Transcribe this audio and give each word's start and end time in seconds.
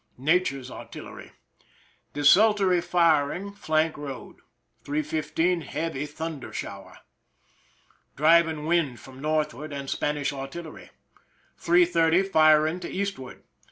Nature's 0.17 0.71
artillery. 0.71 1.31
Desultory 2.13 2.81
firing^ 2.81 3.55
flank 3.55 3.95
road. 3.95 4.37
3 4.83 5.03
:15, 5.03 5.61
heavy 5.61 6.07
thunder 6.07 6.51
shower. 6.51 6.97
Driving 8.15 8.65
wind 8.65 8.99
from, 8.99 9.21
northward, 9.21 9.71
and 9.71 9.91
Spanish 9.91 10.33
artillery. 10.33 10.89
3: 11.57 11.85
30, 11.85 12.23
firing 12.23 12.79
to 12.79 12.89
eastward. 12.89 13.43